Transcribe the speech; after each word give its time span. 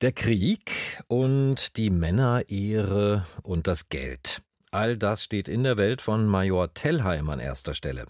Der 0.00 0.12
Krieg 0.12 0.72
und 1.08 1.76
die 1.76 1.90
Männerehre 1.90 3.26
und 3.42 3.66
das 3.66 3.90
Geld. 3.90 4.40
All 4.70 4.96
das 4.96 5.22
steht 5.22 5.46
in 5.46 5.62
der 5.62 5.76
Welt 5.76 6.00
von 6.00 6.24
Major 6.24 6.72
Tellheim 6.72 7.28
an 7.28 7.38
erster 7.38 7.74
Stelle. 7.74 8.06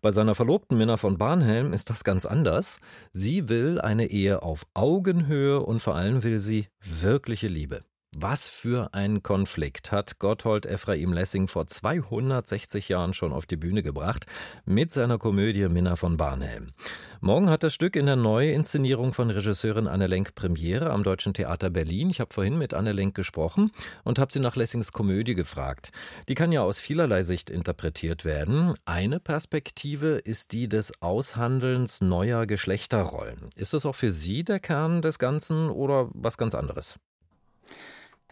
Bei 0.00 0.12
seiner 0.12 0.34
Verlobten 0.34 0.78
Minna 0.78 0.96
von 0.96 1.18
Barnhelm 1.18 1.74
ist 1.74 1.90
das 1.90 2.04
ganz 2.04 2.24
anders. 2.24 2.80
Sie 3.12 3.50
will 3.50 3.78
eine 3.78 4.06
Ehe 4.06 4.42
auf 4.42 4.66
Augenhöhe 4.72 5.60
und 5.60 5.80
vor 5.80 5.94
allem 5.94 6.22
will 6.22 6.40
sie 6.40 6.68
wirkliche 6.80 7.48
Liebe. 7.48 7.80
Was 8.18 8.48
für 8.48 8.94
ein 8.94 9.22
Konflikt 9.22 9.92
hat 9.92 10.18
Gotthold 10.18 10.64
Ephraim 10.64 11.12
Lessing 11.12 11.48
vor 11.48 11.66
260 11.66 12.88
Jahren 12.88 13.12
schon 13.12 13.30
auf 13.30 13.44
die 13.44 13.58
Bühne 13.58 13.82
gebracht 13.82 14.24
mit 14.64 14.90
seiner 14.90 15.18
Komödie 15.18 15.68
Minna 15.68 15.96
von 15.96 16.16
Barnhelm. 16.16 16.72
Morgen 17.20 17.50
hat 17.50 17.62
das 17.62 17.74
Stück 17.74 17.94
in 17.94 18.06
der 18.06 18.16
Neuinszenierung 18.16 19.12
von 19.12 19.28
Regisseurin 19.28 19.86
Anne 19.86 20.06
Lenk 20.06 20.34
Premiere 20.34 20.92
am 20.92 21.02
Deutschen 21.02 21.34
Theater 21.34 21.68
Berlin. 21.68 22.08
Ich 22.08 22.20
habe 22.20 22.32
vorhin 22.32 22.56
mit 22.56 22.72
Anne 22.72 22.92
Lenk 22.92 23.14
gesprochen 23.14 23.70
und 24.02 24.18
habe 24.18 24.32
sie 24.32 24.40
nach 24.40 24.56
Lessings 24.56 24.92
Komödie 24.92 25.34
gefragt. 25.34 25.90
Die 26.30 26.34
kann 26.34 26.52
ja 26.52 26.62
aus 26.62 26.80
vielerlei 26.80 27.22
Sicht 27.22 27.50
interpretiert 27.50 28.24
werden. 28.24 28.72
Eine 28.86 29.20
Perspektive 29.20 30.12
ist 30.16 30.52
die 30.52 30.70
des 30.70 31.02
Aushandelns 31.02 32.00
neuer 32.00 32.46
Geschlechterrollen. 32.46 33.50
Ist 33.56 33.74
das 33.74 33.84
auch 33.84 33.94
für 33.94 34.10
Sie 34.10 34.42
der 34.42 34.58
Kern 34.58 35.02
des 35.02 35.18
Ganzen 35.18 35.68
oder 35.68 36.08
was 36.14 36.38
ganz 36.38 36.54
anderes? 36.54 36.98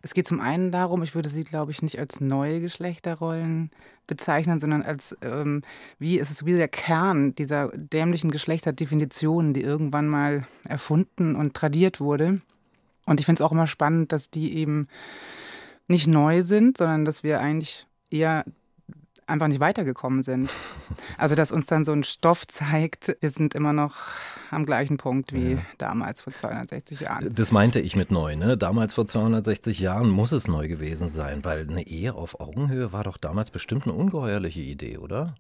Es 0.05 0.13
geht 0.13 0.27
zum 0.27 0.39
einen 0.39 0.71
darum, 0.71 1.03
ich 1.03 1.15
würde 1.15 1.31
sie, 1.31 1.45
glaube 1.45 1.71
ich, 1.71 1.81
nicht 1.81 1.99
als 1.99 2.21
neue 2.21 2.61
Geschlechterrollen 2.61 3.71
bezeichnen, 4.07 4.61
sondern 4.61 4.83
als, 4.83 5.17
ähm, 5.23 5.62
wie 5.99 6.19
es 6.19 6.31
ist 6.31 6.45
wie 6.45 6.53
der 6.53 6.69
Kern 6.69 7.35
dieser 7.35 7.69
dämlichen 7.75 8.31
Geschlechterdefinitionen, 8.31 9.55
die 9.55 9.62
irgendwann 9.62 10.09
mal 10.09 10.47
erfunden 10.69 11.35
und 11.35 11.55
tradiert 11.55 12.01
wurde. 12.01 12.43
Und 13.07 13.19
ich 13.19 13.25
finde 13.25 13.43
es 13.43 13.47
auch 13.47 13.53
immer 13.53 13.67
spannend, 13.67 14.12
dass 14.12 14.29
die 14.29 14.59
eben 14.59 14.89
nicht 15.89 16.07
neu 16.07 16.43
sind, 16.43 16.77
sondern 16.77 17.06
dass 17.06 17.23
wir 17.23 17.41
eigentlich 17.41 17.87
eher 18.11 18.45
einfach 19.27 19.48
nicht 19.48 19.61
weitergekommen 19.61 20.22
sind. 20.22 20.50
Also, 21.19 21.34
dass 21.34 21.53
uns 21.53 21.67
dann 21.67 21.84
so 21.84 21.92
ein 21.92 22.05
Stoff 22.05 22.47
zeigt, 22.47 23.17
wir 23.20 23.31
sind 23.31 23.55
immer 23.55 23.72
noch 23.72 23.97
am 24.50 24.66
gleichen 24.66 24.97
Punkt 24.97 25.33
wie 25.33 25.53
ja. 25.53 25.58
damals 25.78 26.22
vor 26.22 26.33
260 26.33 27.00
Jahren. 27.00 27.34
Das 27.34 27.53
meinte 27.53 27.81
ich 27.81 27.97
mit 27.97 28.11
neu, 28.11 28.36
ne? 28.36 28.56
Damals 28.56 28.94
vor 28.94 29.06
260 29.06 29.81
Jahren 29.81 30.11
muss 30.11 30.33
es 30.33 30.48
neu 30.48 30.69
gewesen 30.69 31.08
sein, 31.08 31.44
weil 31.44 31.69
eine 31.69 31.86
Ehe 31.86 32.14
auf 32.14 32.41
Augenhöhe 32.41 32.92
war 32.92 33.05
doch 33.05 33.16
damals 33.16 33.50
bestimmt 33.50 33.84
eine 33.84 33.94
ungeheuerliche 33.94 34.61
Idee, 34.61 34.98
oder? 34.98 35.34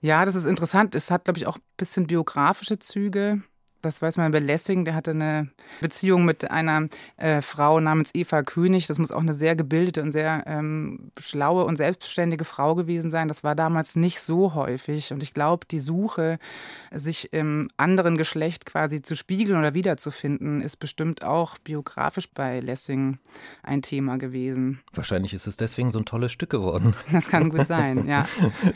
Ja, 0.00 0.24
das 0.24 0.34
ist 0.34 0.46
interessant. 0.46 0.94
Es 0.94 1.10
hat, 1.10 1.24
glaube 1.24 1.38
ich, 1.38 1.46
auch 1.46 1.56
ein 1.56 1.62
bisschen 1.76 2.06
biografische 2.06 2.78
Züge 2.78 3.42
das 3.82 4.02
weiß 4.02 4.16
man 4.16 4.32
bei 4.32 4.40
Lessing, 4.40 4.84
der 4.84 4.94
hatte 4.94 5.12
eine 5.12 5.48
Beziehung 5.80 6.24
mit 6.24 6.50
einer 6.50 6.88
äh, 7.16 7.42
Frau 7.42 7.80
namens 7.80 8.14
Eva 8.14 8.42
König. 8.42 8.86
Das 8.86 8.98
muss 8.98 9.12
auch 9.12 9.20
eine 9.20 9.34
sehr 9.34 9.54
gebildete 9.56 10.02
und 10.02 10.12
sehr 10.12 10.44
ähm, 10.46 11.10
schlaue 11.18 11.64
und 11.64 11.76
selbstständige 11.76 12.44
Frau 12.44 12.74
gewesen 12.74 13.10
sein. 13.10 13.28
Das 13.28 13.44
war 13.44 13.54
damals 13.54 13.96
nicht 13.96 14.20
so 14.20 14.54
häufig. 14.54 15.12
Und 15.12 15.22
ich 15.22 15.34
glaube, 15.34 15.66
die 15.70 15.80
Suche, 15.80 16.38
sich 16.92 17.32
im 17.32 17.68
anderen 17.76 18.16
Geschlecht 18.16 18.66
quasi 18.66 19.02
zu 19.02 19.14
spiegeln 19.14 19.58
oder 19.58 19.74
wiederzufinden, 19.74 20.60
ist 20.60 20.78
bestimmt 20.78 21.22
auch 21.22 21.58
biografisch 21.58 22.28
bei 22.28 22.60
Lessing 22.60 23.18
ein 23.62 23.82
Thema 23.82 24.18
gewesen. 24.18 24.80
Wahrscheinlich 24.92 25.34
ist 25.34 25.46
es 25.46 25.56
deswegen 25.56 25.90
so 25.90 25.98
ein 25.98 26.04
tolles 26.04 26.32
Stück 26.32 26.50
geworden. 26.50 26.94
Das 27.18 27.28
kann 27.28 27.50
gut 27.50 27.66
sein, 27.66 28.06
ja. 28.06 28.26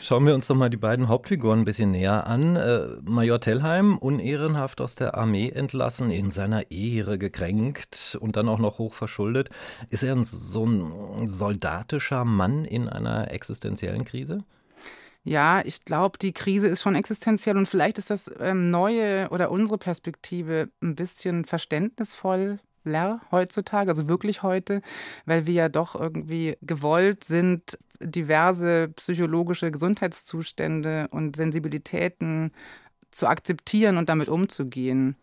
Schauen 0.01 0.25
wir 0.25 0.35
uns 0.35 0.47
doch 0.47 0.55
mal 0.55 0.69
die 0.69 0.77
beiden 0.77 1.07
Hauptfiguren 1.07 1.59
ein 1.59 1.65
bisschen 1.65 1.91
näher 1.91 2.27
an. 2.27 2.55
Äh, 2.57 2.87
Major 3.03 3.39
Tellheim, 3.39 3.97
unehrenhaft 3.97 4.81
aus 4.81 4.92
aus 4.93 4.95
der 4.95 5.17
Armee 5.17 5.49
entlassen, 5.49 6.11
in 6.11 6.29
seiner 6.29 6.69
Ehre 6.69 7.17
gekränkt 7.17 8.15
und 8.21 8.35
dann 8.35 8.47
auch 8.47 8.59
noch 8.59 8.77
hoch 8.77 8.93
verschuldet. 8.93 9.49
Ist 9.89 10.03
er 10.03 10.23
so 10.23 10.67
ein 10.67 11.27
soldatischer 11.27 12.25
Mann 12.25 12.63
in 12.63 12.87
einer 12.87 13.31
existenziellen 13.31 14.05
Krise? 14.05 14.43
Ja, 15.23 15.61
ich 15.65 15.83
glaube, 15.83 16.19
die 16.19 16.33
Krise 16.33 16.67
ist 16.67 16.83
schon 16.83 16.93
existenziell 16.93 17.57
und 17.57 17.67
vielleicht 17.67 17.97
ist 17.97 18.11
das 18.11 18.29
ähm, 18.39 18.69
neue 18.69 19.29
oder 19.29 19.49
unsere 19.49 19.79
Perspektive 19.79 20.69
ein 20.83 20.93
bisschen 20.93 21.45
verständnisvoll 21.45 22.59
heutzutage, 23.31 23.89
also 23.89 24.09
wirklich 24.09 24.43
heute, 24.43 24.81
weil 25.25 25.47
wir 25.47 25.53
ja 25.53 25.69
doch 25.69 25.95
irgendwie 25.97 26.57
gewollt 26.61 27.23
sind, 27.23 27.77
diverse 28.01 28.89
psychologische 28.97 29.71
Gesundheitszustände 29.71 31.07
und 31.09 31.37
Sensibilitäten 31.37 32.51
zu 33.13 33.27
akzeptieren 33.27 33.97
und 33.97 34.09
damit 34.09 34.29
umzugehen. 34.29 35.15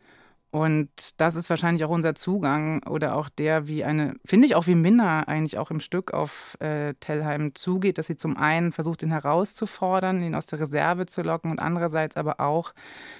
Und 0.53 0.91
das 1.21 1.37
ist 1.37 1.49
wahrscheinlich 1.49 1.85
auch 1.85 1.91
unser 1.91 2.17
Zugang 2.17 2.83
oder 2.89 3.15
auch 3.15 3.29
der, 3.29 3.69
wie 3.69 3.85
eine, 3.85 4.15
finde 4.25 4.47
ich 4.47 4.57
auch 4.57 4.67
wie 4.67 4.75
Minna 4.75 5.23
eigentlich 5.29 5.59
auch 5.59 5.71
im 5.71 5.79
Stück 5.79 6.13
auf 6.13 6.57
äh, 6.59 6.95
Tellheim 6.95 7.55
zugeht, 7.55 7.99
dass 7.99 8.09
sie 8.09 8.17
zum 8.17 8.37
einen 8.37 8.73
versucht, 8.73 9.05
ihn 9.05 9.13
herauszufordern, 9.13 10.21
ihn 10.23 10.35
aus 10.35 10.47
der 10.47 10.59
Reserve 10.59 11.07
zu 11.07 11.23
locken 11.23 11.53
und 11.53 11.61
andererseits 11.61 12.17
aber 12.17 12.41
auch, 12.41 12.73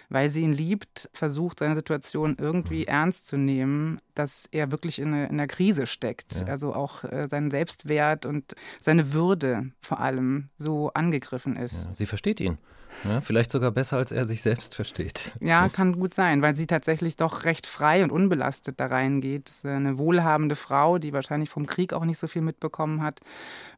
weil 0.09 0.29
sie 0.29 0.43
ihn 0.43 0.53
liebt, 0.53 1.09
versucht, 1.13 1.61
seine 1.61 1.77
Situation 1.77 2.37
irgendwie 2.37 2.87
ernst 2.87 3.29
zu 3.29 3.37
nehmen, 3.37 4.01
dass 4.21 4.47
er 4.53 4.71
wirklich 4.71 4.99
in, 4.99 5.15
eine, 5.15 5.25
in 5.25 5.33
einer 5.33 5.47
Krise 5.47 5.87
steckt. 5.87 6.41
Ja. 6.41 6.47
Also 6.47 6.75
auch 6.75 7.05
äh, 7.05 7.27
sein 7.29 7.51
Selbstwert 7.51 8.27
und 8.27 8.55
seine 8.79 9.15
Würde 9.15 9.71
vor 9.81 10.01
allem 10.01 10.51
so 10.57 10.91
angegriffen 10.93 11.57
ist. 11.57 11.87
Ja, 11.87 11.95
sie 11.95 12.07
versteht 12.07 12.41
ihn. 12.41 12.59
Ja, 13.05 13.23
vielleicht 13.23 13.51
sogar 13.51 13.71
besser, 13.71 13.97
als 13.97 14.13
er 14.13 14.27
sich 14.27 14.43
selbst 14.43 14.75
versteht. 14.75 15.33
Ja, 15.41 15.71
kann 15.71 15.99
gut 15.99 16.13
sein, 16.13 16.43
weil 16.43 16.55
sie 16.55 16.67
tatsächlich 16.67 17.17
doch 17.17 17.45
recht 17.45 17.67
frei 17.67 18.05
und 18.05 18.13
unbelastet 18.13 18.79
da 18.79 18.87
reingeht. 18.87 19.49
Das 19.49 19.59
ist 19.59 19.65
eine 19.65 19.97
wohlhabende 19.97 20.55
Frau, 20.55 20.99
die 20.99 21.15
wahrscheinlich 21.15 21.49
vom 21.49 21.65
Krieg 21.65 21.95
auch 21.95 22.05
nicht 22.05 22.19
so 22.19 22.27
viel 22.27 22.43
mitbekommen 22.43 23.03
hat 23.03 23.21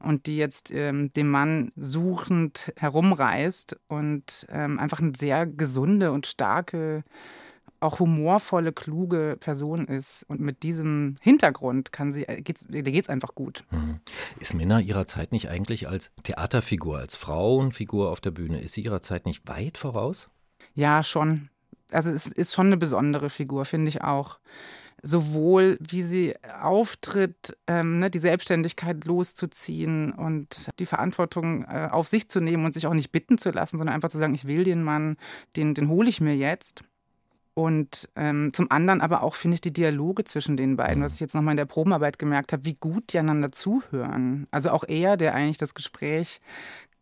und 0.00 0.26
die 0.26 0.38
jetzt 0.38 0.72
ähm, 0.72 1.12
den 1.12 1.28
Mann 1.28 1.70
suchend 1.76 2.72
herumreist 2.76 3.76
und 3.86 4.46
ähm, 4.50 4.80
einfach 4.80 4.98
eine 4.98 5.12
sehr 5.16 5.46
gesunde 5.46 6.10
und 6.10 6.26
starke 6.26 7.04
auch 7.82 7.98
humorvolle, 7.98 8.72
kluge 8.72 9.36
Person 9.40 9.86
ist. 9.86 10.24
Und 10.28 10.40
mit 10.40 10.62
diesem 10.62 11.16
Hintergrund 11.20 11.92
kann 11.92 12.12
sie, 12.12 12.26
äh, 12.28 12.40
geht's, 12.40 12.64
der 12.68 12.82
geht 12.82 13.04
es 13.04 13.08
einfach 13.08 13.34
gut. 13.34 13.64
Mhm. 13.70 14.00
Ist 14.38 14.54
Minna 14.54 14.80
ihrer 14.80 15.06
Zeit 15.06 15.32
nicht 15.32 15.48
eigentlich 15.48 15.88
als 15.88 16.10
Theaterfigur, 16.22 16.98
als 16.98 17.16
Frauenfigur 17.16 18.10
auf 18.10 18.20
der 18.20 18.30
Bühne, 18.30 18.60
ist 18.60 18.74
sie 18.74 18.82
ihrer 18.82 19.02
Zeit 19.02 19.26
nicht 19.26 19.48
weit 19.48 19.78
voraus? 19.78 20.28
Ja, 20.74 21.02
schon. 21.02 21.48
Also 21.90 22.10
es 22.10 22.26
ist 22.26 22.54
schon 22.54 22.66
eine 22.66 22.76
besondere 22.76 23.30
Figur, 23.30 23.64
finde 23.64 23.88
ich 23.88 24.02
auch. 24.02 24.38
Sowohl 25.04 25.78
wie 25.80 26.02
sie 26.02 26.34
auftritt, 26.62 27.56
ähm, 27.66 27.98
ne, 27.98 28.08
die 28.08 28.20
Selbstständigkeit 28.20 29.04
loszuziehen 29.04 30.12
und 30.12 30.70
die 30.78 30.86
Verantwortung 30.86 31.64
äh, 31.64 31.88
auf 31.90 32.06
sich 32.06 32.28
zu 32.28 32.40
nehmen 32.40 32.64
und 32.64 32.72
sich 32.72 32.86
auch 32.86 32.94
nicht 32.94 33.10
bitten 33.10 33.36
zu 33.36 33.50
lassen, 33.50 33.78
sondern 33.78 33.94
einfach 33.94 34.10
zu 34.10 34.18
sagen, 34.18 34.34
ich 34.34 34.46
will 34.46 34.62
den 34.62 34.82
Mann, 34.82 35.16
den, 35.56 35.74
den 35.74 35.88
hole 35.88 36.08
ich 36.08 36.20
mir 36.20 36.36
jetzt. 36.36 36.84
Und 37.54 38.08
ähm, 38.16 38.52
zum 38.54 38.70
anderen 38.70 39.00
aber 39.02 39.22
auch, 39.22 39.34
finde 39.34 39.56
ich, 39.56 39.60
die 39.60 39.72
Dialoge 39.72 40.24
zwischen 40.24 40.56
den 40.56 40.76
beiden, 40.76 41.00
mhm. 41.00 41.04
was 41.04 41.14
ich 41.14 41.20
jetzt 41.20 41.34
nochmal 41.34 41.52
in 41.52 41.58
der 41.58 41.66
Probenarbeit 41.66 42.18
gemerkt 42.18 42.52
habe, 42.52 42.64
wie 42.64 42.74
gut 42.74 43.12
die 43.12 43.18
einander 43.18 43.52
zuhören. 43.52 44.46
Also 44.50 44.70
auch 44.70 44.84
er, 44.88 45.16
der 45.16 45.34
eigentlich 45.34 45.58
das 45.58 45.74
Gespräch 45.74 46.40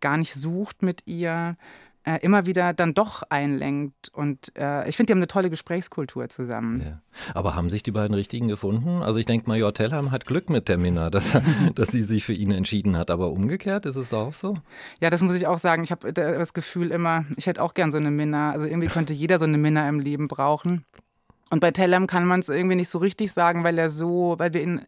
gar 0.01 0.17
nicht 0.17 0.35
sucht 0.35 0.83
mit 0.83 1.07
ihr, 1.07 1.57
äh, 2.05 2.19
immer 2.23 2.47
wieder 2.47 2.73
dann 2.73 2.95
doch 2.95 3.23
einlenkt. 3.29 4.09
Und 4.13 4.57
äh, 4.57 4.89
ich 4.89 4.97
finde, 4.97 5.09
die 5.09 5.13
haben 5.13 5.19
eine 5.19 5.27
tolle 5.27 5.51
Gesprächskultur 5.51 6.29
zusammen. 6.29 6.81
Ja. 6.81 7.03
Aber 7.35 7.55
haben 7.55 7.69
sich 7.69 7.83
die 7.83 7.91
beiden 7.91 8.15
Richtigen 8.15 8.49
gefunden? 8.49 9.03
Also 9.03 9.19
ich 9.19 9.27
denke, 9.27 9.49
Major 9.49 9.75
Tellheim 9.75 10.11
hat 10.11 10.27
Glück 10.27 10.49
mit 10.49 10.69
der 10.69 10.79
Minna, 10.79 11.11
dass, 11.11 11.39
dass 11.75 11.89
sie 11.89 12.03
sich 12.03 12.25
für 12.25 12.33
ihn 12.33 12.51
entschieden 12.53 12.97
hat. 12.97 13.11
Aber 13.11 13.31
umgekehrt 13.31 13.87
ist 13.87 13.97
es 13.97 14.15
auch 14.15 14.33
so? 14.33 14.55
Ja, 15.01 15.11
das 15.11 15.23
muss 15.23 15.35
ich 15.35 15.47
auch 15.47 15.59
sagen. 15.59 15.85
Ich 15.85 15.91
habe 15.91 16.13
das 16.13 16.55
Gefühl 16.55 16.91
immer, 16.91 17.25
ich 17.37 17.47
hätte 17.47 17.63
auch 17.63 17.75
gern 17.75 17.93
so 17.93 17.99
eine 17.99 18.11
Minna. 18.11 18.53
Also 18.53 18.67
irgendwie 18.67 18.89
könnte 18.89 19.13
jeder 19.13 19.39
so 19.39 19.45
eine 19.45 19.59
Minna 19.59 19.89
im 19.89 20.01
Leben 20.01 20.29
brauchen. 20.29 20.85
Und 21.51 21.61
bei 21.61 21.73
Tellheim 21.73 22.07
kann 22.07 22.25
man 22.25 22.41
es 22.41 22.49
irgendwie 22.49 22.77
nicht 22.77 22.89
so 22.89 22.99
richtig 22.99 23.33
sagen, 23.33 23.65
weil 23.65 23.77
er 23.77 23.91
so, 23.91 24.37
weil 24.39 24.55
wir 24.55 24.63
ihn 24.63 24.83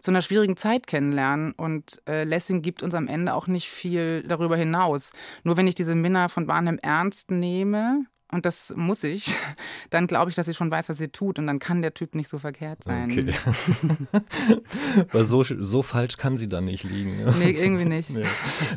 zu 0.00 0.10
einer 0.10 0.22
schwierigen 0.22 0.56
Zeit 0.56 0.86
kennenlernen. 0.86 1.52
Und 1.52 2.00
äh, 2.08 2.24
Lessing 2.24 2.62
gibt 2.62 2.82
uns 2.82 2.94
am 2.94 3.08
Ende 3.08 3.34
auch 3.34 3.46
nicht 3.46 3.68
viel 3.68 4.22
darüber 4.22 4.56
hinaus. 4.56 5.12
Nur 5.44 5.56
wenn 5.56 5.66
ich 5.66 5.74
diese 5.74 5.94
Minna 5.94 6.28
von 6.28 6.46
Barnhem 6.46 6.78
ernst 6.82 7.30
nehme, 7.30 8.06
und 8.36 8.44
das 8.44 8.74
muss 8.76 9.02
ich, 9.02 9.34
dann 9.90 10.06
glaube 10.06 10.28
ich, 10.28 10.36
dass 10.36 10.44
sie 10.44 10.54
schon 10.54 10.70
weiß, 10.70 10.90
was 10.90 10.98
sie 10.98 11.08
tut 11.08 11.38
und 11.38 11.46
dann 11.46 11.58
kann 11.58 11.80
der 11.80 11.94
Typ 11.94 12.14
nicht 12.14 12.28
so 12.28 12.38
verkehrt 12.38 12.84
sein. 12.84 13.10
Okay. 13.10 13.32
Weil 15.12 15.24
so, 15.24 15.42
so 15.42 15.82
falsch 15.82 16.18
kann 16.18 16.36
sie 16.36 16.48
dann 16.48 16.66
nicht 16.66 16.84
liegen. 16.84 17.24
Nee, 17.38 17.52
irgendwie 17.52 17.86
nicht. 17.86 18.10
Nee. 18.10 18.26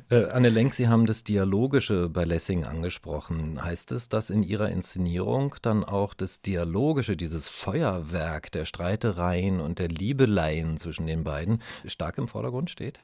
Äh, 0.09 0.29
Anne 0.29 0.47
Lenk, 0.47 0.73
Sie 0.73 0.87
haben 0.87 1.05
das 1.05 1.25
Dialogische 1.25 2.07
bei 2.07 2.23
Lessing 2.23 2.63
angesprochen. 2.63 3.61
Heißt 3.61 3.91
es, 3.91 4.07
dass 4.07 4.29
in 4.29 4.43
Ihrer 4.43 4.69
Inszenierung 4.69 5.55
dann 5.61 5.83
auch 5.83 6.13
das 6.13 6.41
Dialogische, 6.41 7.17
dieses 7.17 7.49
Feuerwerk 7.49 8.53
der 8.53 8.63
Streitereien 8.63 9.59
und 9.59 9.79
der 9.79 9.89
Liebeleien 9.89 10.77
zwischen 10.77 11.05
den 11.05 11.25
beiden 11.25 11.61
stark 11.85 12.17
im 12.17 12.29
Vordergrund 12.29 12.69
steht? 12.69 13.01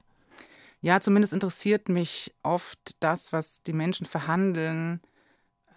Ja, 0.80 1.02
zumindest 1.02 1.34
interessiert 1.34 1.90
mich 1.90 2.34
oft 2.44 2.96
das, 3.02 3.34
was 3.34 3.62
die 3.64 3.74
Menschen 3.74 4.06
verhandeln, 4.06 5.02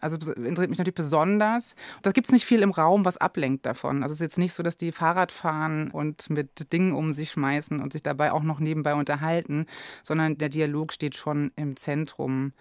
also 0.00 0.16
interessiert 0.32 0.70
mich 0.70 0.78
natürlich 0.78 0.94
besonders. 0.94 1.74
Da 2.02 2.12
gibt 2.12 2.28
es 2.28 2.32
nicht 2.32 2.44
viel 2.44 2.62
im 2.62 2.70
Raum, 2.70 3.04
was 3.04 3.16
ablenkt 3.16 3.66
davon. 3.66 4.02
Also 4.02 4.12
es 4.12 4.20
ist 4.20 4.24
jetzt 4.24 4.38
nicht 4.38 4.52
so, 4.52 4.62
dass 4.62 4.76
die 4.76 4.92
Fahrrad 4.92 5.32
fahren 5.32 5.90
und 5.90 6.30
mit 6.30 6.72
Dingen 6.72 6.92
um 6.92 7.12
sich 7.12 7.30
schmeißen 7.32 7.80
und 7.80 7.92
sich 7.92 8.02
dabei 8.02 8.32
auch 8.32 8.42
noch 8.42 8.60
nebenbei 8.60 8.94
unterhalten, 8.94 9.66
sondern 10.02 10.38
der 10.38 10.48
Dialog 10.48 10.92
steht 10.92 11.16
schon 11.16 11.52
im 11.56 11.76
Zentrum 11.76 12.52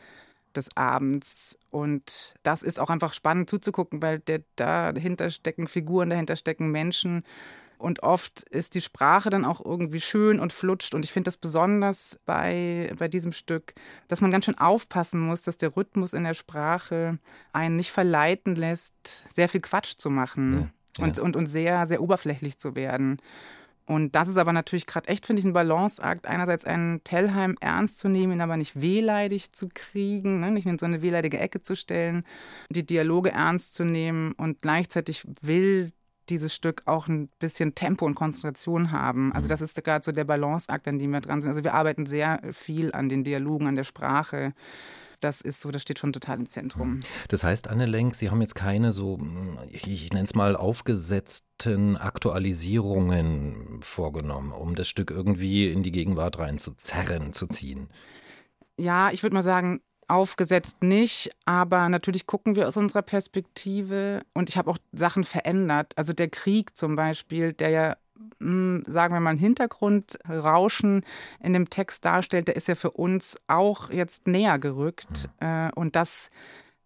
des 0.55 0.75
Abends. 0.75 1.57
Und 1.69 2.33
das 2.43 2.63
ist 2.63 2.79
auch 2.79 2.89
einfach 2.89 3.13
spannend 3.13 3.49
zuzugucken, 3.49 4.01
weil 4.01 4.19
der, 4.19 4.41
dahinter 4.55 5.29
stecken 5.29 5.67
Figuren, 5.67 6.09
dahinter 6.09 6.35
stecken 6.35 6.71
Menschen. 6.71 7.23
Und 7.77 8.01
oft 8.01 8.43
ist 8.49 8.73
die 8.73 8.81
Sprache 8.81 9.29
dann 9.29 9.45
auch 9.45 9.63
irgendwie 9.63 10.01
schön 10.01 10.39
und 10.39 10.51
flutscht. 10.51 10.95
Und 10.95 11.05
ich 11.05 11.11
finde 11.11 11.27
das 11.27 11.37
besonders 11.37 12.19
bei, 12.25 12.91
bei 12.97 13.07
diesem 13.07 13.31
Stück, 13.31 13.75
dass 14.07 14.19
man 14.21 14.31
ganz 14.31 14.45
schön 14.45 14.57
aufpassen 14.57 15.19
muss, 15.19 15.43
dass 15.43 15.57
der 15.57 15.75
Rhythmus 15.75 16.13
in 16.13 16.23
der 16.23 16.33
Sprache 16.33 17.19
einen 17.53 17.75
nicht 17.75 17.91
verleiten 17.91 18.55
lässt, 18.55 19.23
sehr 19.33 19.47
viel 19.47 19.61
Quatsch 19.61 19.95
zu 19.97 20.09
machen 20.09 20.53
ja, 20.53 20.59
ja. 20.59 21.05
Und, 21.05 21.19
und, 21.19 21.35
und 21.35 21.45
sehr, 21.45 21.85
sehr 21.85 22.01
oberflächlich 22.01 22.57
zu 22.57 22.75
werden. 22.75 23.21
Und 23.87 24.15
das 24.15 24.27
ist 24.27 24.35
aber 24.35 24.51
natürlich 24.51 24.85
gerade 24.85 25.07
echt, 25.07 25.25
finde 25.25 25.39
ich, 25.39 25.45
ein 25.45 25.53
Balanceakt, 25.53 26.27
einerseits 26.27 26.65
einen 26.65 27.05
Tellheim 27.05 27.55
ernst 27.61 27.99
zu 27.99 28.09
nehmen, 28.09 28.33
ihn 28.33 28.41
aber 28.41 28.57
nicht 28.57 28.81
wehleidig 28.81 29.53
zu 29.53 29.69
kriegen, 29.73 30.41
ne? 30.41 30.51
nicht 30.51 30.67
in 30.67 30.77
so 30.77 30.85
eine 30.85 31.01
wehleidige 31.01 31.39
Ecke 31.39 31.63
zu 31.63 31.73
stellen, 31.73 32.25
die 32.69 32.85
Dialoge 32.85 33.31
ernst 33.31 33.75
zu 33.75 33.85
nehmen 33.85 34.33
und 34.33 34.61
gleichzeitig 34.61 35.25
will 35.41 35.93
dieses 36.29 36.53
Stück 36.53 36.83
auch 36.85 37.07
ein 37.07 37.29
bisschen 37.39 37.75
Tempo 37.75 38.05
und 38.05 38.15
Konzentration 38.15 38.91
haben. 38.91 39.33
Also 39.33 39.45
mhm. 39.45 39.49
das 39.49 39.61
ist 39.61 39.83
gerade 39.83 40.03
so 40.03 40.11
der 40.11 40.25
Balanceakt, 40.25 40.87
an 40.87 40.99
dem 40.99 41.11
wir 41.11 41.21
dran 41.21 41.41
sind. 41.41 41.49
Also 41.49 41.63
wir 41.63 41.73
arbeiten 41.73 42.05
sehr 42.05 42.41
viel 42.51 42.91
an 42.93 43.09
den 43.09 43.23
Dialogen, 43.23 43.67
an 43.67 43.75
der 43.75 43.83
Sprache 43.83 44.53
das 45.19 45.41
ist 45.41 45.61
so, 45.61 45.71
das 45.71 45.81
steht 45.81 45.99
schon 45.99 46.13
total 46.13 46.37
im 46.37 46.49
Zentrum. 46.49 46.99
Das 47.29 47.43
heißt, 47.43 47.67
Anne 47.67 47.85
Lenk, 47.85 48.15
Sie 48.15 48.29
haben 48.29 48.41
jetzt 48.41 48.55
keine 48.55 48.91
so, 48.91 49.19
ich 49.69 50.11
nenne 50.11 50.25
es 50.25 50.35
mal, 50.35 50.55
aufgesetzten 50.55 51.97
Aktualisierungen 51.97 53.79
vorgenommen, 53.81 54.51
um 54.51 54.75
das 54.75 54.87
Stück 54.87 55.11
irgendwie 55.11 55.71
in 55.71 55.83
die 55.83 55.91
Gegenwart 55.91 56.37
reinzuzerren, 56.37 57.33
zu 57.33 57.47
ziehen. 57.47 57.89
Ja, 58.77 59.09
ich 59.11 59.23
würde 59.23 59.33
mal 59.33 59.43
sagen, 59.43 59.81
aufgesetzt 60.07 60.83
nicht, 60.83 61.31
aber 61.45 61.89
natürlich 61.89 62.27
gucken 62.27 62.55
wir 62.55 62.67
aus 62.67 62.77
unserer 62.77 63.01
Perspektive 63.01 64.21
und 64.33 64.49
ich 64.49 64.57
habe 64.57 64.71
auch 64.71 64.77
Sachen 64.93 65.23
verändert. 65.23 65.93
Also 65.95 66.13
der 66.13 66.29
Krieg 66.29 66.77
zum 66.77 66.95
Beispiel, 66.95 67.53
der 67.53 67.69
ja 67.69 67.95
hm, 68.39 68.83
sagen 68.87 69.13
wir 69.13 69.19
mal, 69.19 69.31
ein 69.31 69.37
Hintergrundrauschen 69.37 71.05
in 71.41 71.53
dem 71.53 71.69
Text 71.69 72.05
darstellt, 72.05 72.47
der 72.47 72.55
ist 72.55 72.67
ja 72.67 72.75
für 72.75 72.91
uns 72.91 73.37
auch 73.47 73.89
jetzt 73.89 74.27
näher 74.27 74.59
gerückt. 74.59 75.29
Mhm. 75.41 75.71
Und 75.75 75.95
das 75.95 76.29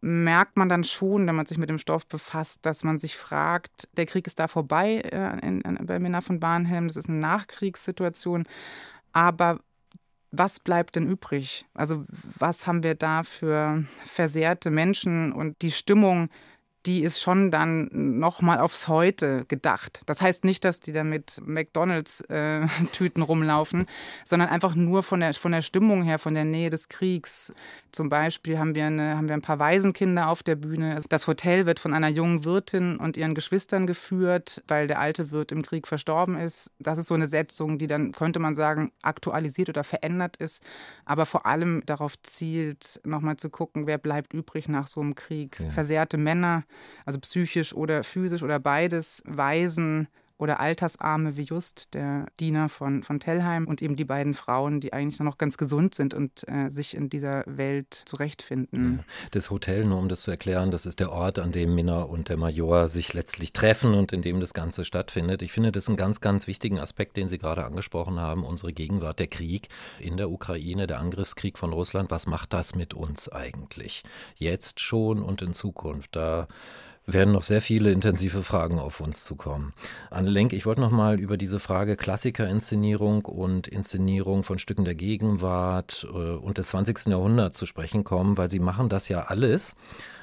merkt 0.02 0.58
man 0.58 0.68
dann 0.68 0.84
schon, 0.84 1.28
wenn 1.28 1.36
man 1.36 1.46
sich 1.46 1.58
mit 1.58 1.70
dem 1.70 1.78
Stoff 1.78 2.08
befasst, 2.08 2.66
dass 2.66 2.84
man 2.84 2.98
sich 3.00 3.16
fragt, 3.16 3.88
der 3.98 4.08
Krieg 4.08 4.26
ist 4.28 4.40
da 4.40 4.48
vorbei 4.48 4.96
äh, 4.96 5.46
in, 5.46 5.62
in, 5.62 5.86
bei 5.86 6.00
Minna 6.00 6.22
von 6.22 6.40
Barnhelm, 6.40 6.88
das 6.88 6.98
ist 6.98 7.08
eine 7.08 7.20
Nachkriegssituation, 7.20 8.46
aber 9.14 9.60
was 10.32 10.60
bleibt 10.60 10.96
denn 10.96 11.08
übrig? 11.08 11.66
Also 11.74 12.06
was 12.40 12.66
haben 12.66 12.84
wir 12.84 12.96
da 12.96 13.24
für 13.24 13.84
versehrte 14.06 14.70
Menschen 14.70 15.34
und 15.34 15.62
die 15.62 15.72
Stimmung, 15.72 16.30
die 16.86 17.04
ist 17.04 17.22
schon 17.22 17.52
dann 17.52 17.90
nochmal 17.92 18.60
aufs 18.60 18.88
Heute 18.88 19.46
gedacht. 19.46 20.02
Das 20.06 20.22
heißt 20.22 20.44
nicht, 20.44 20.66
dass 20.66 20.80
die 20.80 20.92
da 20.92 21.04
mit 21.04 21.40
McDonalds-Tüten 21.46 23.22
äh, 23.22 23.26
rumlaufen, 23.26 23.86
sondern 24.26 24.50
einfach 24.50 24.76
nur 24.76 25.04
von 25.04 25.20
der, 25.20 25.34
von 25.34 25.52
der 25.52 25.62
Stimmung 25.62 26.04
her, 26.04 26.18
von 26.18 26.34
der 26.34 26.46
Nähe 26.46 26.70
des 26.70 26.90
Kriegs. 26.90 27.54
Zum 27.92 28.10
Beispiel 28.10 28.58
haben 28.58 28.74
wir, 28.74 28.86
eine, 28.86 29.18
haben 29.18 29.28
wir 29.28 29.36
ein 29.36 29.42
paar 29.42 29.60
Waisenkinder 29.60 30.30
auf 30.30 30.44
der 30.44 30.56
Bühne. 30.56 31.02
Das 31.10 31.28
Hotel 31.28 31.66
wird 31.66 31.80
von 31.80 31.94
einer 31.94 32.08
jungen 32.08 32.46
Wirtin 32.46 32.98
und 32.98 33.18
ihren 33.18 33.36
Geschwistern 33.36 33.86
geführt, 33.86 34.64
weil 34.68 34.88
der 34.88 35.00
alte 35.00 35.32
Wirt 35.32 35.52
im 35.52 35.62
Krieg 35.62 35.88
verstorben 35.88 36.38
ist. 36.38 36.72
Das 36.80 36.98
ist 36.98 37.08
so 37.08 37.14
eine 37.14 37.28
Setzung, 37.28 37.78
die 37.78 37.88
dann, 37.88 38.14
könnte 38.14 38.40
man 38.40 38.56
sagen, 38.56 38.92
aktualisiert 39.02 39.70
oder 39.70 39.84
verändert 39.84 40.38
ist, 40.38 40.64
aber 41.06 41.26
vor 41.26 41.46
allem 41.46 41.84
darauf 41.86 42.20
zielt, 42.22 43.02
nochmal 43.04 43.38
zu 43.38 43.50
gucken, 43.50 43.88
wer 43.88 43.98
bleibt 43.98 44.34
übrig 44.34 44.70
nach 44.70 44.88
so 44.88 45.02
einem 45.02 45.16
Krieg. 45.16 45.60
Ja. 45.60 45.70
Versehrte 45.72 46.18
Männer, 46.18 46.64
also 47.06 47.20
psychisch 47.20 47.74
oder 47.74 48.04
physisch 48.04 48.44
oder 48.44 48.60
beides, 48.60 49.22
Waisen 49.26 50.08
oder 50.42 50.60
Altersarme 50.60 51.38
wie 51.38 51.44
Just, 51.44 51.94
der 51.94 52.26
Diener 52.40 52.68
von, 52.68 53.04
von 53.04 53.20
Tellheim, 53.20 53.68
und 53.68 53.82
eben 53.84 53.96
die 53.96 54.06
beiden 54.06 54.34
Frauen, 54.34 54.80
die 54.82 54.92
eigentlich 54.92 55.20
noch 55.20 55.38
ganz 55.38 55.56
gesund 55.56 55.94
sind 55.94 56.16
und 56.16 56.48
äh, 56.48 56.70
sich 56.70 56.96
in 56.96 57.10
dieser 57.10 57.44
Welt 57.46 57.94
zurechtfinden. 58.06 59.04
Das 59.30 59.52
Hotel, 59.52 59.86
nur 59.86 60.00
um 60.00 60.10
das 60.10 60.24
zu 60.24 60.32
erklären, 60.32 60.72
das 60.72 60.88
ist 60.88 61.00
der 61.00 61.12
Ort, 61.12 61.38
an 61.38 61.52
dem 61.52 61.76
Minna 61.76 62.02
und 62.02 62.30
der 62.30 62.38
Major 62.38 62.88
sich 62.88 63.14
letztlich 63.14 63.54
treffen 63.54 63.94
und 63.94 64.14
in 64.14 64.24
dem 64.24 64.40
das 64.40 64.56
Ganze 64.56 64.84
stattfindet. 64.84 65.44
Ich 65.44 65.52
finde 65.52 65.72
das 65.72 65.88
einen 65.88 65.96
ganz, 65.96 66.22
ganz 66.22 66.48
wichtigen 66.48 66.80
Aspekt, 66.80 67.18
den 67.18 67.28
Sie 67.28 67.38
gerade 67.38 67.64
angesprochen 67.64 68.20
haben, 68.20 68.44
unsere 68.44 68.74
Gegenwart, 68.74 69.20
der 69.20 69.28
Krieg 69.28 69.68
in 70.00 70.18
der 70.18 70.32
Ukraine, 70.32 70.88
der 70.88 71.00
Angriffskrieg 71.00 71.60
von 71.60 71.72
Russland. 71.72 72.10
Was 72.10 72.26
macht 72.26 72.54
das 72.54 72.74
mit 72.74 72.96
uns 72.96 73.30
eigentlich? 73.30 74.02
Jetzt 74.38 74.80
schon 74.80 75.22
und 75.22 75.44
in 75.44 75.54
Zukunft. 75.54 76.16
Da 76.16 76.48
werden 77.06 77.34
noch 77.34 77.44
sehr 77.44 77.62
viele 77.62 77.92
intensive 77.92 78.44
Fragen 78.44 78.80
auf 78.80 79.00
uns 79.00 79.24
zukommen. 79.24 79.74
Anne 80.10 80.30
Lenk, 80.30 80.54
ich 80.54 80.66
wollte 80.66 80.82
noch 80.82 80.92
mal 80.92 81.20
über 81.20 81.38
diese 81.38 81.60
Frage 81.60 81.96
Klassikerinszenierung 81.96 83.26
und 83.26 83.68
Inszenierung 83.68 84.44
von 84.44 84.60
Stücken 84.60 84.86
der 84.86 84.96
Gegenwart 84.96 86.08
äh, 86.12 86.18
und 86.18 86.58
des 86.58 86.70
20. 86.70 87.08
Jahrhunderts 87.08 87.58
zu 87.58 87.66
sprechen 87.66 88.04
kommen, 88.04 88.38
weil 88.38 88.50
Sie 88.50 88.60
machen 88.60 88.90
das 88.90 89.10
ja 89.10 89.24
alles. 89.24 89.76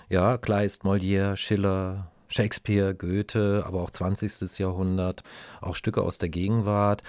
Ja, 0.09 0.39
Kleist, 0.39 0.85
Molière, 0.85 1.37
Schiller, 1.37 2.11
Shakespeare, 2.29 2.95
Goethe, 2.95 3.65
aber 3.67 3.83
auch 3.83 3.91
20. 3.91 4.59
Jahrhundert, 4.59 5.23
auch 5.61 5.75
Stücke 5.75 6.03
aus 6.03 6.19
der 6.19 6.29
Gegenwart, 6.29 7.03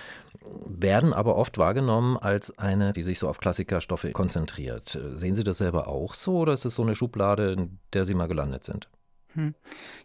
werden 0.65 1.13
aber 1.13 1.35
oft 1.35 1.57
wahrgenommen 1.57 2.17
als 2.17 2.57
eine, 2.57 2.93
die 2.93 3.03
sich 3.03 3.19
so 3.19 3.27
auf 3.27 3.39
Klassikerstoffe 3.39 4.07
konzentriert. 4.13 4.99
Sehen 5.13 5.35
Sie 5.35 5.43
das 5.43 5.59
selber 5.59 5.87
auch 5.87 6.13
so 6.15 6.39
oder 6.39 6.53
ist 6.53 6.65
es 6.65 6.75
so 6.75 6.81
eine 6.81 6.95
Schublade, 6.95 7.51
in 7.51 7.79
der 7.93 8.05
Sie 8.05 8.13
mal 8.13 8.27
gelandet 8.27 8.63
sind? 8.63 8.89
Hm. 9.33 9.53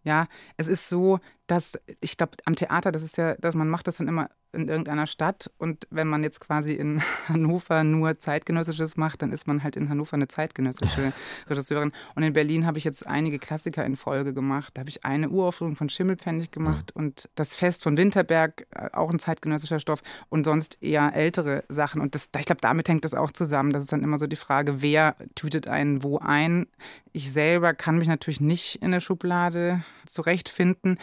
Ja, 0.02 0.28
es 0.56 0.68
ist 0.68 0.88
so, 0.88 1.20
dass 1.46 1.78
ich 2.00 2.16
glaube, 2.16 2.32
am 2.44 2.56
Theater, 2.56 2.92
das 2.92 3.02
ist 3.02 3.16
ja, 3.16 3.34
dass 3.36 3.54
man 3.54 3.68
macht 3.68 3.86
das 3.86 3.96
dann 3.98 4.08
immer 4.08 4.30
in 4.54 4.68
irgendeiner 4.68 5.06
Stadt 5.06 5.50
und 5.58 5.86
wenn 5.90 6.08
man 6.08 6.22
jetzt 6.22 6.40
quasi 6.40 6.72
in 6.72 7.02
Hannover 7.28 7.84
nur 7.84 8.18
zeitgenössisches 8.18 8.96
macht, 8.96 9.22
dann 9.22 9.32
ist 9.32 9.46
man 9.46 9.62
halt 9.62 9.76
in 9.76 9.88
Hannover 9.88 10.14
eine 10.14 10.28
zeitgenössische 10.28 11.12
Regisseurin. 11.48 11.92
Und 12.14 12.22
in 12.22 12.32
Berlin 12.32 12.66
habe 12.66 12.78
ich 12.78 12.84
jetzt 12.84 13.06
einige 13.06 13.38
Klassiker 13.38 13.84
in 13.84 13.96
Folge 13.96 14.32
gemacht. 14.32 14.72
Da 14.74 14.80
habe 14.80 14.90
ich 14.90 15.04
eine 15.04 15.28
Uraufführung 15.28 15.76
von 15.76 15.88
Schimmelpfennig 15.88 16.50
gemacht 16.50 16.92
mhm. 16.94 17.02
und 17.02 17.28
das 17.34 17.54
Fest 17.54 17.82
von 17.82 17.96
Winterberg, 17.96 18.66
äh, 18.70 18.90
auch 18.92 19.10
ein 19.10 19.18
zeitgenössischer 19.18 19.80
Stoff 19.80 20.02
und 20.28 20.44
sonst 20.44 20.82
eher 20.82 21.14
ältere 21.14 21.64
Sachen. 21.69 22.00
Und 22.00 22.14
das, 22.14 22.31
ich 22.38 22.46
glaube, 22.46 22.60
damit 22.60 22.88
hängt 22.88 23.05
das 23.05 23.14
auch 23.14 23.31
zusammen. 23.31 23.72
Das 23.72 23.84
ist 23.84 23.93
dann 23.93 24.02
immer 24.02 24.19
so 24.19 24.26
die 24.26 24.36
Frage, 24.36 24.82
wer 24.82 25.17
tütet 25.34 25.69
einen 25.69 26.02
wo 26.02 26.19
ein. 26.19 26.67
Ich 27.12 27.32
selber 27.32 27.74
kann 27.74 27.98
mich 27.98 28.08
natürlich 28.08 28.40
nicht 28.40 28.82
in 28.82 28.93
der 28.93 29.00
Schublade 29.00 29.84
zurechtfinden. 30.06 30.98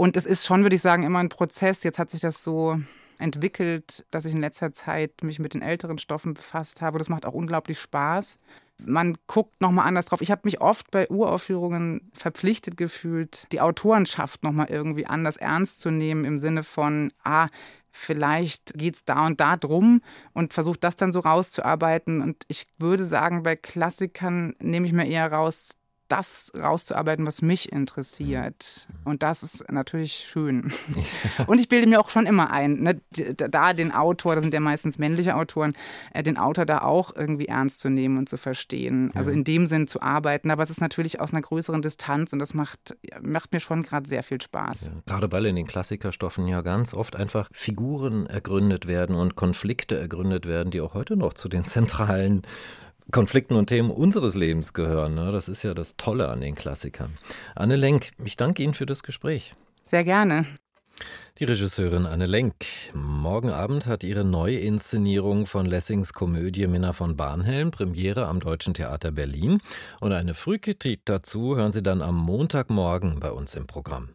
Und 0.00 0.16
es 0.16 0.24
ist 0.24 0.46
schon, 0.46 0.62
würde 0.62 0.76
ich 0.76 0.80
sagen, 0.80 1.02
immer 1.02 1.18
ein 1.18 1.28
Prozess. 1.28 1.84
Jetzt 1.84 1.98
hat 1.98 2.08
sich 2.10 2.20
das 2.20 2.42
so 2.42 2.80
entwickelt, 3.18 4.06
dass 4.10 4.24
ich 4.24 4.32
in 4.32 4.40
letzter 4.40 4.72
Zeit 4.72 5.22
mich 5.22 5.38
mit 5.38 5.52
den 5.52 5.60
älteren 5.60 5.98
Stoffen 5.98 6.32
befasst 6.32 6.80
habe. 6.80 6.96
Das 6.96 7.10
macht 7.10 7.26
auch 7.26 7.34
unglaublich 7.34 7.78
Spaß. 7.78 8.38
Man 8.82 9.18
guckt 9.26 9.60
nochmal 9.60 9.86
anders 9.86 10.06
drauf. 10.06 10.22
Ich 10.22 10.30
habe 10.30 10.40
mich 10.44 10.62
oft 10.62 10.90
bei 10.90 11.10
Uraufführungen 11.10 12.10
verpflichtet 12.14 12.78
gefühlt, 12.78 13.46
die 13.52 13.60
Autorenschaft 13.60 14.42
nochmal 14.42 14.70
irgendwie 14.70 15.04
anders 15.04 15.36
ernst 15.36 15.82
zu 15.82 15.90
nehmen, 15.90 16.24
im 16.24 16.38
Sinne 16.38 16.62
von, 16.62 17.12
ah, 17.22 17.48
vielleicht 17.90 18.72
geht 18.78 18.94
es 18.94 19.04
da 19.04 19.26
und 19.26 19.38
da 19.38 19.58
drum 19.58 20.00
und 20.32 20.54
versucht 20.54 20.82
das 20.82 20.96
dann 20.96 21.12
so 21.12 21.20
rauszuarbeiten. 21.20 22.22
Und 22.22 22.44
ich 22.48 22.64
würde 22.78 23.04
sagen, 23.04 23.42
bei 23.42 23.54
Klassikern 23.54 24.54
nehme 24.60 24.86
ich 24.86 24.94
mir 24.94 25.06
eher 25.06 25.30
raus, 25.30 25.72
das 26.10 26.52
rauszuarbeiten, 26.56 27.26
was 27.26 27.40
mich 27.40 27.70
interessiert. 27.72 28.88
Und 29.04 29.22
das 29.22 29.42
ist 29.42 29.70
natürlich 29.70 30.26
schön. 30.28 30.72
Und 31.46 31.60
ich 31.60 31.68
bilde 31.68 31.86
mir 31.86 32.00
auch 32.00 32.08
schon 32.08 32.26
immer 32.26 32.50
ein, 32.50 32.80
ne, 32.82 33.00
da 33.36 33.72
den 33.72 33.92
Autor, 33.92 34.34
das 34.34 34.42
sind 34.42 34.52
ja 34.52 34.60
meistens 34.60 34.98
männliche 34.98 35.36
Autoren, 35.36 35.72
äh, 36.12 36.22
den 36.22 36.36
Autor 36.36 36.66
da 36.66 36.82
auch 36.82 37.14
irgendwie 37.14 37.46
ernst 37.46 37.80
zu 37.80 37.90
nehmen 37.90 38.18
und 38.18 38.28
zu 38.28 38.36
verstehen. 38.36 39.12
Also 39.14 39.30
in 39.30 39.44
dem 39.44 39.66
Sinn 39.66 39.86
zu 39.86 40.02
arbeiten. 40.02 40.50
Aber 40.50 40.62
es 40.62 40.70
ist 40.70 40.80
natürlich 40.80 41.20
aus 41.20 41.32
einer 41.32 41.42
größeren 41.42 41.80
Distanz 41.80 42.32
und 42.32 42.40
das 42.40 42.54
macht, 42.54 42.96
macht 43.22 43.52
mir 43.52 43.60
schon 43.60 43.82
gerade 43.82 44.08
sehr 44.08 44.24
viel 44.24 44.40
Spaß. 44.40 44.86
Ja, 44.86 44.92
gerade 45.06 45.30
weil 45.30 45.46
in 45.46 45.56
den 45.56 45.66
Klassikerstoffen 45.66 46.48
ja 46.48 46.60
ganz 46.62 46.92
oft 46.92 47.14
einfach 47.14 47.48
Figuren 47.52 48.26
ergründet 48.26 48.86
werden 48.86 49.14
und 49.14 49.36
Konflikte 49.36 49.98
ergründet 49.98 50.46
werden, 50.46 50.70
die 50.70 50.80
auch 50.80 50.94
heute 50.94 51.16
noch 51.16 51.34
zu 51.34 51.48
den 51.48 51.64
zentralen 51.70 52.42
Konflikten 53.10 53.54
und 53.54 53.66
Themen 53.66 53.90
unseres 53.90 54.34
Lebens 54.34 54.72
gehören. 54.72 55.14
Ne? 55.14 55.32
Das 55.32 55.48
ist 55.48 55.62
ja 55.62 55.74
das 55.74 55.96
Tolle 55.96 56.28
an 56.28 56.40
den 56.40 56.54
Klassikern. 56.54 57.18
Anne 57.54 57.76
Lenk, 57.76 58.10
ich 58.24 58.36
danke 58.36 58.62
Ihnen 58.62 58.74
für 58.74 58.86
das 58.86 59.02
Gespräch. 59.02 59.52
Sehr 59.84 60.04
gerne. 60.04 60.46
Die 61.38 61.44
Regisseurin 61.44 62.06
Anne 62.06 62.26
Lenk. 62.26 62.54
Morgen 62.92 63.48
Abend 63.48 63.86
hat 63.86 64.04
ihre 64.04 64.24
Neuinszenierung 64.24 65.46
von 65.46 65.64
Lessings 65.64 66.12
Komödie 66.12 66.66
Minna 66.66 66.92
von 66.92 67.16
Barnhelm 67.16 67.70
Premiere 67.70 68.26
am 68.26 68.40
Deutschen 68.40 68.74
Theater 68.74 69.10
Berlin. 69.10 69.60
Und 70.00 70.12
eine 70.12 70.34
Frühkritik 70.34 71.00
dazu 71.06 71.56
hören 71.56 71.72
Sie 71.72 71.82
dann 71.82 72.02
am 72.02 72.16
Montagmorgen 72.16 73.20
bei 73.20 73.30
uns 73.30 73.54
im 73.54 73.66
Programm. 73.66 74.10